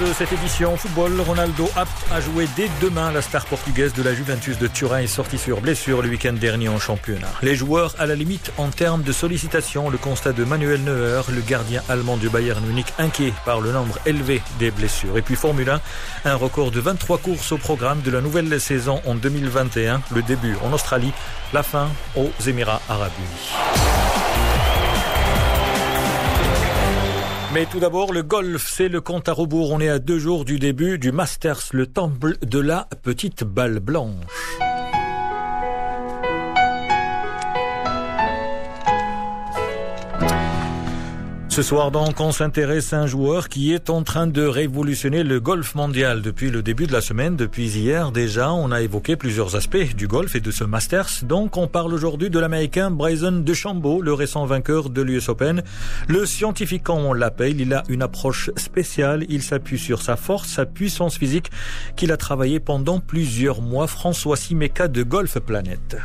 de 0.00 0.12
cette 0.14 0.32
édition 0.32 0.76
football, 0.76 1.20
Ronaldo 1.20 1.68
apte 1.76 2.06
à 2.10 2.20
jouer 2.20 2.48
dès 2.56 2.68
demain. 2.80 3.12
La 3.12 3.20
star 3.20 3.44
portugaise 3.44 3.92
de 3.92 4.02
la 4.02 4.14
Juventus 4.14 4.58
de 4.58 4.66
Turin 4.66 5.00
est 5.00 5.06
sortie 5.06 5.36
sur 5.36 5.60
blessure 5.60 6.00
le 6.00 6.08
week-end 6.08 6.32
dernier 6.32 6.68
en 6.68 6.78
championnat. 6.78 7.28
Les 7.42 7.54
joueurs 7.54 7.94
à 7.98 8.06
la 8.06 8.14
limite 8.14 8.52
en 8.56 8.68
termes 8.68 9.02
de 9.02 9.12
sollicitation, 9.12 9.90
le 9.90 9.98
constat 9.98 10.32
de 10.32 10.44
Manuel 10.44 10.82
Neuer, 10.84 11.22
le 11.30 11.40
gardien 11.40 11.82
allemand 11.88 12.16
du 12.16 12.28
Bayern 12.30 12.64
Munich, 12.64 12.86
inquiet 12.98 13.32
par 13.44 13.60
le 13.60 13.72
nombre 13.72 13.98
élevé 14.06 14.42
des 14.58 14.70
blessures. 14.70 15.18
Et 15.18 15.22
puis 15.22 15.36
Formule 15.36 15.68
1, 15.68 15.80
un 16.24 16.34
record 16.34 16.70
de 16.70 16.80
23 16.80 17.18
courses 17.18 17.52
au 17.52 17.58
programme 17.58 18.00
de 18.00 18.10
la 18.10 18.20
nouvelle 18.20 18.60
saison 18.60 19.00
en 19.06 19.14
2021. 19.14 20.02
Le 20.14 20.22
début 20.22 20.56
en 20.64 20.72
Australie, 20.72 21.12
la 21.52 21.62
fin 21.62 21.88
aux 22.16 22.30
Émirats 22.46 22.80
Arabes 22.88 23.12
Unis. 23.18 23.99
Mais 27.52 27.66
tout 27.66 27.80
d'abord, 27.80 28.12
le 28.12 28.22
golf, 28.22 28.68
c'est 28.70 28.88
le 28.88 29.00
compte 29.00 29.28
à 29.28 29.32
rebours. 29.32 29.72
On 29.72 29.80
est 29.80 29.88
à 29.88 29.98
deux 29.98 30.20
jours 30.20 30.44
du 30.44 30.60
début 30.60 30.98
du 30.98 31.10
Masters, 31.10 31.62
le 31.72 31.88
temple 31.88 32.36
de 32.42 32.60
la 32.60 32.88
petite 33.02 33.42
balle 33.42 33.80
blanche. 33.80 34.69
Ce 41.60 41.66
soir 41.66 41.90
donc, 41.90 42.20
on 42.20 42.32
s'intéresse 42.32 42.94
à 42.94 43.02
un 43.02 43.06
joueur 43.06 43.50
qui 43.50 43.74
est 43.74 43.90
en 43.90 44.02
train 44.02 44.26
de 44.26 44.40
révolutionner 44.40 45.22
le 45.22 45.40
golf 45.40 45.74
mondial 45.74 46.22
depuis 46.22 46.50
le 46.50 46.62
début 46.62 46.86
de 46.86 46.92
la 46.94 47.02
semaine. 47.02 47.36
Depuis 47.36 47.68
hier 47.68 48.12
déjà, 48.12 48.50
on 48.50 48.72
a 48.72 48.80
évoqué 48.80 49.14
plusieurs 49.14 49.56
aspects 49.56 49.94
du 49.94 50.08
golf 50.08 50.34
et 50.34 50.40
de 50.40 50.50
ce 50.50 50.64
Masters. 50.64 51.22
Donc, 51.22 51.58
on 51.58 51.66
parle 51.66 51.92
aujourd'hui 51.92 52.30
de 52.30 52.38
l'Américain 52.38 52.90
Bryson 52.90 53.42
DeChambeau, 53.44 54.00
le 54.00 54.14
récent 54.14 54.46
vainqueur 54.46 54.88
de 54.88 55.02
l'US 55.02 55.28
Open. 55.28 55.62
Le 56.08 56.24
scientifique, 56.24 56.82
comme 56.82 57.04
on 57.04 57.12
l'appelle, 57.12 57.60
il 57.60 57.74
a 57.74 57.82
une 57.90 58.00
approche 58.00 58.48
spéciale. 58.56 59.26
Il 59.28 59.42
s'appuie 59.42 59.78
sur 59.78 60.00
sa 60.00 60.16
force, 60.16 60.48
sa 60.48 60.64
puissance 60.64 61.18
physique 61.18 61.50
qu'il 61.94 62.10
a 62.10 62.16
travaillé 62.16 62.58
pendant 62.58 63.00
plusieurs 63.00 63.60
mois. 63.60 63.86
François 63.86 64.38
Simeka 64.38 64.88
de 64.88 65.02
Golf 65.02 65.38
Planet. 65.40 65.98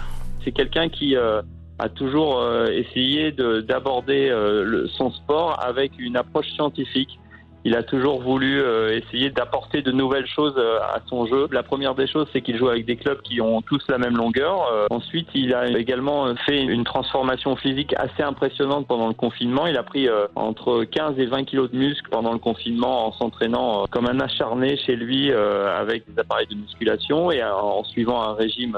C'est 0.44 0.52
quelqu'un 0.52 0.90
qui... 0.90 1.16
Euh, 1.16 1.42
a 1.80 1.90
toujours 1.90 2.40
euh, 2.40 2.68
essayé 2.68 3.32
d'aborder 3.32 4.30
euh, 4.30 4.88
son 4.88 5.12
sport 5.12 5.62
avec 5.62 5.92
une 6.00 6.16
approche 6.16 6.50
scientifique 6.54 7.20
il 7.66 7.76
a 7.76 7.82
toujours 7.82 8.22
voulu 8.22 8.62
euh, 8.62 8.96
essayer 8.96 9.32
d'apporter 9.32 9.82
de 9.82 9.92
nouvelles 9.92 10.28
choses 10.28 10.54
euh, 10.56 10.78
à 10.82 11.00
son 11.10 11.26
jeu. 11.26 11.48
La 11.52 11.64
première 11.64 11.96
des 11.96 12.06
choses, 12.06 12.28
c'est 12.32 12.42
qu'il 12.42 12.58
joue 12.58 12.70
avec 12.70 12.86
des 12.86 12.96
clubs 12.96 13.20
qui 13.24 13.42
ont 13.42 13.64
tous 13.64 13.84
la 13.90 13.98
même 13.98 14.16
longueur. 14.16 14.72
Euh, 14.72 14.86
ensuite, 14.92 15.28
il 15.34 15.52
a 15.56 15.68
également 15.70 16.36
fait 16.46 16.62
une 16.62 16.84
transformation 16.84 17.56
physique 17.56 17.96
assez 17.98 18.22
impressionnante 18.22 18.86
pendant 18.86 19.08
le 19.08 19.16
confinement. 19.16 19.66
Il 19.66 19.78
a 19.78 19.84
pris 19.84 20.08
entre 20.36 20.84
15 20.84 21.18
et 21.18 21.26
20 21.26 21.44
kilos 21.46 21.72
de 21.72 21.78
muscles 21.78 22.08
pendant 22.12 22.34
le 22.34 22.40
confinement 22.40 23.08
en 23.08 23.12
s'entraînant 23.14 23.86
comme 23.90 24.06
un 24.08 24.20
acharné 24.20 24.78
chez 24.78 24.96
lui 24.96 25.32
avec 25.32 26.04
des 26.08 26.20
appareils 26.20 26.48
de 26.48 26.56
musculation 26.56 27.32
et 27.32 27.44
en 27.44 27.84
suivant 27.84 28.22
un 28.22 28.34
régime 28.34 28.78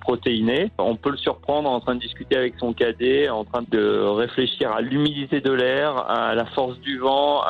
protéiné. 0.00 0.70
On 0.78 0.96
peut 0.96 1.10
le 1.10 1.16
surprendre 1.16 1.70
en 1.70 1.78
train 1.80 1.94
de 1.94 2.00
discuter 2.00 2.36
avec 2.36 2.54
son 2.58 2.72
cadet, 2.72 3.28
en 3.28 3.44
train 3.44 3.62
de 3.70 4.00
réfléchir 4.00 4.72
à 4.72 4.80
l'humidité 4.80 5.40
de 5.40 5.52
l'air, 5.52 6.10
à 6.10 6.34
la 6.34 6.46
force 6.46 6.78
du 6.80 6.98
vent 6.98 7.42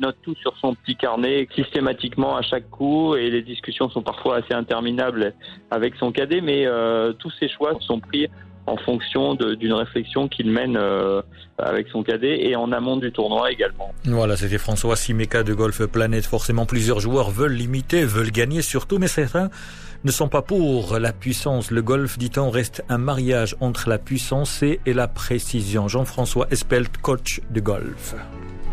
note 0.00 0.16
tout 0.22 0.34
sur 0.36 0.56
son 0.58 0.74
petit 0.74 0.96
carnet 0.96 1.48
systématiquement 1.54 2.36
à 2.36 2.42
chaque 2.42 2.68
coup 2.70 3.14
et 3.16 3.30
les 3.30 3.42
discussions 3.42 3.88
sont 3.88 4.02
parfois 4.02 4.36
assez 4.36 4.54
interminables 4.54 5.34
avec 5.70 5.94
son 5.96 6.12
cadet, 6.12 6.40
mais 6.40 6.66
euh, 6.66 7.12
tous 7.12 7.32
ses 7.38 7.48
choix 7.48 7.76
sont 7.80 8.00
pris 8.00 8.28
en 8.66 8.76
fonction 8.78 9.34
d'une 9.34 9.72
réflexion 9.74 10.28
qu'il 10.28 10.50
mène 10.50 10.76
euh, 10.76 11.20
avec 11.58 11.88
son 11.88 12.02
cadet 12.02 12.46
et 12.46 12.56
en 12.56 12.72
amont 12.72 12.96
du 12.96 13.12
tournoi 13.12 13.52
également. 13.52 13.92
Voilà, 14.04 14.36
c'était 14.36 14.58
François 14.58 14.96
Simeka 14.96 15.42
de 15.42 15.52
Golf 15.52 15.84
Planet. 15.86 16.24
Forcément, 16.24 16.64
plusieurs 16.64 17.00
joueurs 17.00 17.30
veulent 17.30 17.52
limiter, 17.52 18.04
veulent 18.04 18.32
gagner 18.32 18.62
surtout, 18.62 18.98
mais 18.98 19.08
certains 19.08 19.50
ne 20.04 20.10
sont 20.10 20.28
pas 20.28 20.42
pour 20.42 20.98
la 20.98 21.12
puissance. 21.12 21.70
Le 21.70 21.82
golf, 21.82 22.18
dit-on, 22.18 22.50
reste 22.50 22.82
un 22.88 22.98
mariage 22.98 23.56
entre 23.60 23.88
la 23.88 23.98
puissance 23.98 24.62
et 24.62 24.80
la 24.86 25.08
précision. 25.08 25.88
Jean-François 25.88 26.46
Espelt, 26.50 26.96
coach 26.98 27.40
de 27.50 27.60
golf. 27.60 28.14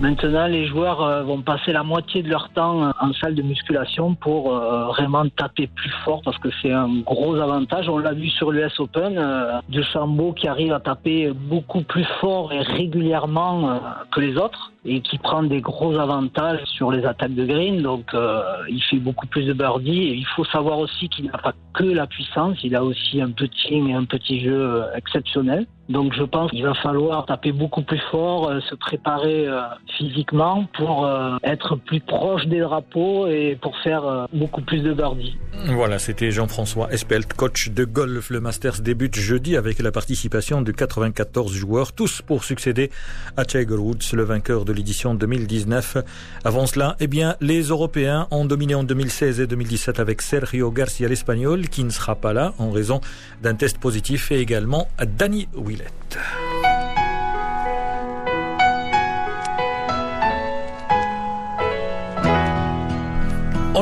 Maintenant, 0.01 0.47
les 0.47 0.65
joueurs 0.65 1.03
euh, 1.03 1.21
vont 1.21 1.43
passer 1.43 1.71
la 1.71 1.83
moitié 1.83 2.23
de 2.23 2.29
leur 2.29 2.49
temps 2.49 2.85
euh, 2.85 2.91
en 2.99 3.13
salle 3.13 3.35
de 3.35 3.43
musculation 3.43 4.15
pour 4.15 4.51
euh, 4.51 4.87
vraiment 4.87 5.29
taper 5.29 5.67
plus 5.67 5.91
fort 6.03 6.23
parce 6.25 6.39
que 6.39 6.49
c'est 6.59 6.71
un 6.71 7.01
gros 7.05 7.35
avantage. 7.35 7.87
On 7.87 7.99
l'a 7.99 8.13
vu 8.13 8.27
sur 8.29 8.51
l'US 8.51 8.79
Open, 8.79 9.13
de 9.69 9.83
Sambo 9.83 10.33
qui 10.33 10.47
arrive 10.47 10.73
à 10.73 10.79
taper 10.79 11.31
beaucoup 11.31 11.83
plus 11.83 12.05
fort 12.19 12.51
et 12.51 12.61
régulièrement 12.61 13.79
que 14.11 14.21
les 14.21 14.37
autres 14.37 14.71
et 14.85 15.01
qui 15.01 15.17
prend 15.17 15.43
des 15.43 15.61
gros 15.61 15.97
avantages 15.97 16.63
sur 16.65 16.91
les 16.91 17.05
attaques 17.05 17.35
de 17.35 17.45
green. 17.45 17.81
Donc, 17.81 18.15
il 18.69 18.81
fait 18.89 18.97
beaucoup 18.97 19.27
plus 19.27 19.45
de 19.45 19.53
birdies. 19.53 20.03
Et 20.03 20.15
il 20.15 20.25
faut 20.35 20.45
savoir 20.45 20.79
aussi 20.79 21.07
qu'il 21.09 21.25
n'a 21.25 21.37
pas 21.37 21.53
que 21.73 21.83
la 21.83 22.07
puissance, 22.07 22.57
il 22.63 22.75
a 22.75 22.83
aussi 22.83 23.21
un 23.21 23.31
petit 23.31 23.75
et 23.75 23.93
un 23.93 24.05
petit 24.05 24.41
jeu 24.43 24.83
exceptionnel. 24.95 25.67
Donc 25.91 26.13
je 26.13 26.23
pense 26.23 26.51
qu'il 26.51 26.63
va 26.63 26.73
falloir 26.73 27.25
taper 27.25 27.51
beaucoup 27.51 27.81
plus 27.81 28.01
fort, 28.11 28.49
euh, 28.49 28.59
se 28.69 28.75
préparer 28.75 29.45
euh, 29.47 29.59
physiquement 29.97 30.65
pour 30.77 31.05
euh, 31.05 31.35
être 31.43 31.75
plus 31.75 31.99
proche 31.99 32.45
des 32.45 32.61
drapeaux 32.61 33.27
et 33.27 33.57
pour 33.61 33.77
faire 33.79 34.27
beaucoup 34.31 34.61
plus 34.61 34.81
de 34.81 34.93
birdies. 34.93 35.37
Voilà, 35.65 35.99
c'était 35.99 36.31
Jean-François 36.31 36.91
Espelt, 36.93 37.33
coach 37.33 37.69
de 37.69 37.83
golf. 37.83 38.29
Le 38.29 38.39
Masters 38.39 38.81
débute 38.81 39.15
jeudi 39.15 39.57
avec 39.57 39.79
la 39.79 39.91
participation 39.91 40.61
de 40.61 40.71
94 40.71 41.53
joueurs, 41.53 41.91
tous 41.91 42.21
pour 42.21 42.45
succéder 42.45 42.89
à 43.35 43.43
Tiger 43.43 43.75
Woods, 43.75 44.13
le 44.13 44.23
vainqueur 44.23 44.63
de 44.63 44.70
l'édition 44.71 45.13
2019. 45.13 45.97
Avant 46.43 46.65
cela, 46.65 46.95
eh 46.99 47.07
bien, 47.07 47.35
les 47.41 47.61
Européens 47.61 48.27
ont 48.31 48.45
dominé 48.45 48.75
en 48.75 48.83
2016 48.83 49.39
et 49.39 49.47
2017 49.47 49.99
avec 49.99 50.21
Sergio 50.21 50.71
Garcia 50.71 51.07
l'Espagnol, 51.07 51.67
qui 51.69 51.83
ne 51.83 51.89
sera 51.89 52.15
pas 52.15 52.33
là 52.33 52.53
en 52.57 52.71
raison 52.71 53.01
d'un 53.41 53.55
test 53.55 53.77
positif, 53.77 54.31
et 54.31 54.39
également 54.39 54.87
Danny 55.17 55.47
Will. 55.55 55.83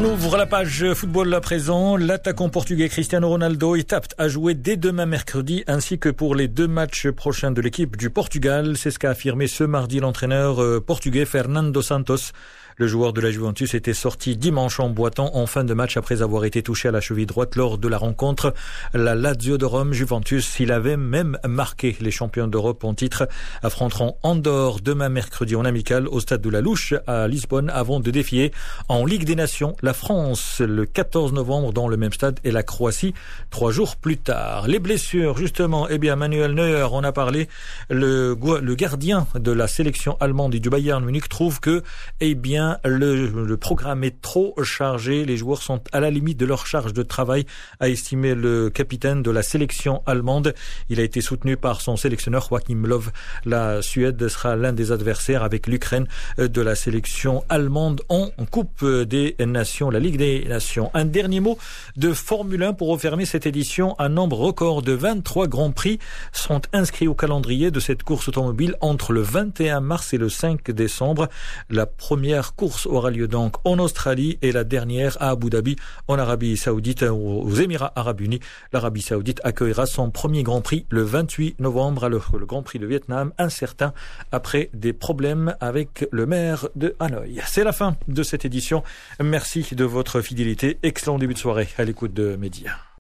On 0.01 0.05
ouvre 0.05 0.37
la 0.37 0.45
page 0.45 0.93
football 0.93 1.33
à 1.33 1.41
présent. 1.41 1.97
L'attaquant 1.97 2.47
portugais 2.47 2.87
Cristiano 2.87 3.27
Ronaldo 3.27 3.75
est 3.75 3.91
apte 3.91 4.15
à 4.17 4.29
jouer 4.29 4.53
dès 4.53 4.77
demain 4.77 5.05
mercredi 5.05 5.65
ainsi 5.67 5.99
que 5.99 6.07
pour 6.07 6.35
les 6.35 6.47
deux 6.47 6.69
matchs 6.69 7.09
prochains 7.09 7.51
de 7.51 7.59
l'équipe 7.59 7.97
du 7.97 8.09
Portugal. 8.09 8.77
C'est 8.77 8.91
ce 8.91 8.99
qu'a 8.99 9.09
affirmé 9.09 9.47
ce 9.47 9.65
mardi 9.65 9.99
l'entraîneur 9.99 10.63
euh, 10.63 10.79
portugais 10.79 11.25
Fernando 11.25 11.81
Santos. 11.81 12.31
Le 12.79 12.87
joueur 12.87 13.11
de 13.11 13.19
la 13.19 13.29
Juventus 13.29 13.73
était 13.73 13.93
sorti 13.93 14.37
dimanche 14.37 14.79
en 14.79 14.89
boitant 14.89 15.35
en 15.35 15.47
fin 15.47 15.65
de 15.65 15.73
match 15.73 15.97
après 15.97 16.21
avoir 16.21 16.45
été 16.45 16.63
touché 16.63 16.87
à 16.87 16.91
la 16.91 17.01
cheville 17.01 17.25
droite 17.25 17.57
lors 17.57 17.77
de 17.77 17.89
la 17.89 17.97
rencontre. 17.97 18.53
La 18.93 19.16
Lazio 19.16 19.57
de 19.57 19.66
Rome, 19.66 19.91
Juventus, 19.91 20.61
il 20.61 20.71
avait 20.71 20.95
même 20.95 21.37
marqué 21.45 21.97
les 21.99 22.09
champions 22.09 22.47
d'Europe 22.47 22.85
en 22.85 22.93
titre, 22.93 23.27
affronteront 23.63 24.16
Andorre 24.23 24.79
demain 24.79 25.09
mercredi 25.09 25.57
en 25.57 25.66
amical 25.66 26.07
au 26.07 26.21
stade 26.21 26.39
de 26.39 26.49
la 26.49 26.61
Louche 26.61 26.93
à 27.05 27.27
Lisbonne 27.27 27.69
avant 27.69 27.99
de 27.99 28.11
défier 28.11 28.53
en 28.87 29.05
Ligue 29.05 29.25
des 29.25 29.35
Nations 29.35 29.75
France 29.94 30.61
le 30.61 30.85
14 30.85 31.33
novembre 31.33 31.73
dans 31.73 31.88
le 31.88 31.97
même 31.97 32.13
stade 32.13 32.39
et 32.44 32.51
la 32.51 32.63
Croatie 32.63 33.13
trois 33.50 33.72
jours 33.72 33.95
plus 33.95 34.17
tard. 34.17 34.67
Les 34.67 34.79
blessures, 34.79 35.38
justement, 35.38 35.88
eh 35.89 35.97
bien, 35.97 36.16
Manuel 36.16 36.53
Neuer, 36.53 36.88
on 36.91 37.03
a 37.03 37.11
parlé, 37.11 37.47
le, 37.89 38.38
le 38.61 38.75
gardien 38.75 39.28
de 39.35 39.51
la 39.51 39.67
sélection 39.67 40.17
allemande 40.19 40.55
et 40.55 40.59
du 40.59 40.69
Bayern 40.69 41.03
Munich 41.03 41.29
trouve 41.29 41.59
que, 41.59 41.83
eh 42.19 42.35
bien, 42.35 42.78
le, 42.85 43.55
programme 43.55 44.03
est 44.03 44.22
trop 44.22 44.55
chargé. 44.63 45.25
Les 45.25 45.38
joueurs 45.38 45.61
sont 45.61 45.81
à 45.91 45.99
la 45.99 46.09
limite 46.09 46.38
de 46.38 46.45
leur 46.45 46.66
charge 46.66 46.94
de 46.94 47.03
travail, 47.03 47.45
a 47.79 47.89
estimé 47.89 48.35
le 48.35 48.69
capitaine 48.69 49.23
de 49.23 49.31
la 49.31 49.44
sélection 49.44 50.01
allemande. 50.05 50.53
Il 50.89 50.99
a 50.99 51.03
été 51.03 51.22
soutenu 51.22 51.57
par 51.57 51.81
son 51.81 51.97
sélectionneur 51.97 52.47
Joachim 52.49 52.84
Löw. 52.85 53.11
La 53.46 53.81
Suède 53.81 54.28
sera 54.28 54.55
l'un 54.55 54.73
des 54.73 54.91
adversaires 54.91 55.43
avec 55.43 55.67
l'Ukraine 55.67 56.08
de 56.37 56.61
la 56.61 56.75
sélection 56.75 57.43
allemande 57.49 58.02
en 58.09 58.29
Coupe 58.52 58.85
des 58.85 59.35
La 59.87 59.99
Ligue 59.99 60.17
des 60.17 60.43
Nations. 60.49 60.91
Un 60.93 61.05
dernier 61.05 61.40
mot 61.40 61.58
de 61.96 62.11
Formule 62.11 62.64
1 62.64 62.73
pour 62.73 62.90
refermer 62.90 63.26
cette 63.26 63.46
édition. 63.46 63.96
Un 63.97 64.09
nombre 64.09 64.37
record 64.37 64.81
de 64.81 64.91
23 64.91 65.47
grands 65.47 65.72
prix 65.72 65.99
sont 66.34 66.61
inscrits 66.73 67.08
au 67.08 67.14
calendrier 67.14 67.72
de 67.72 67.79
cette 67.79 68.03
course 68.03 68.28
automobile 68.28 68.76
entre 68.81 69.14
le 69.14 69.22
21 69.22 69.79
mars 69.79 70.14
et 70.14 70.17
le 70.17 70.28
5 70.28 70.70
décembre. 70.72 71.29
La 71.70 71.85
première 71.85 72.55
course 72.55 72.87
aura 72.87 73.09
lieu 73.09 73.29
donc 73.29 73.55
en 73.64 73.79
Australie 73.79 74.37
et 74.41 74.52
la 74.52 74.66
dernière 74.66 75.16
à 75.22 75.29
Abu 75.29 75.49
Dhabi 75.49 75.78
en 76.09 76.20
Arabie 76.20 76.58
Saoudite 76.58 77.03
aux 77.03 77.53
Émirats 77.53 77.93
Arabes 77.96 78.20
Unis. 78.20 78.41
L'Arabie 78.73 79.02
Saoudite 79.02 79.40
accueillera 79.46 79.85
son 79.85 80.11
premier 80.11 80.43
Grand 80.43 80.61
Prix 80.61 80.85
le 80.90 81.03
28 81.03 81.59
novembre 81.59 82.03
alors 82.03 82.31
que 82.31 82.37
le 82.37 82.46
Grand 82.46 82.64
Prix 82.64 82.79
de 82.79 82.85
Vietnam 82.85 83.31
incertain 83.37 83.93
après 84.34 84.70
des 84.73 84.91
problèmes 84.91 85.55
avec 85.61 86.05
le 86.11 86.26
maire 86.26 86.67
de 86.76 86.96
Hanoï. 86.99 87.41
C'est 87.47 87.64
la 87.64 87.72
fin 87.72 87.96
de 88.08 88.23
cette 88.23 88.43
édition. 88.43 88.84
Merci 89.23 89.68
de 89.75 89.85
votre 89.85 90.21
fidélité. 90.21 90.79
Excellent 90.83 91.17
début 91.17 91.33
de 91.33 91.39
soirée 91.39 91.67
à 91.77 91.83
l'écoute 91.83 92.13
de 92.13 92.35
Média. 92.35 92.89